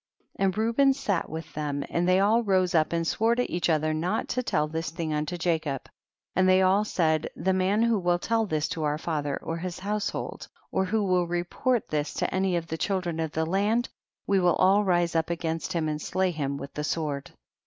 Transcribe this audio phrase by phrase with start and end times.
[0.37, 0.45] 7.
[0.45, 3.93] And Reuben sat with them, and they all rose up and swore to each other
[3.93, 5.87] not to tell this thing unto Jacob,
[6.35, 9.77] and they all said, the man who will tell this to our father or his
[9.77, 13.89] household, or who will report this to any of the children of the land,
[14.25, 17.37] we will all rise up against him and slay him w ith the sword, 8.